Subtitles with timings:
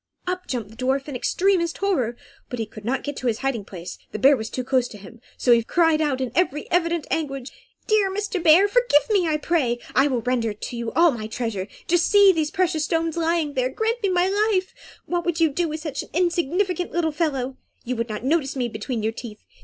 [0.25, 2.17] Up jumped the dwarf in extremest terror,
[2.49, 5.21] but could not get to his hiding place, the bear was too close to him;
[5.37, 7.49] so he cried out in very evident anguish
[7.85, 8.41] "Dear Mr.
[8.41, 9.77] Bear, forgive me, I pray!
[9.93, 11.67] I will render to you all my treasure.
[11.87, 13.69] Just see those precious stones lying there!
[13.69, 14.73] Grant me my life!
[15.05, 17.57] What would you do with such an insignificant little fellow?
[17.85, 19.45] You would not notice me between your teeth.